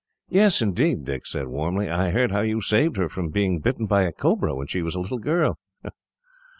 "Yes, 0.29 0.63
indeed," 0.63 1.05
Dick 1.05 1.27
said, 1.27 1.45
warmly. 1.45 1.87
"I 1.87 2.09
heard 2.09 2.31
how 2.31 2.39
you 2.41 2.59
saved 2.59 2.97
her 2.97 3.07
from 3.07 3.29
being 3.29 3.59
bitten 3.59 3.85
by 3.85 4.01
a 4.01 4.11
cobra, 4.11 4.55
when 4.55 4.65
she 4.65 4.81
was 4.81 4.95
a 4.95 4.99
little 4.99 5.19
girl." 5.19 5.59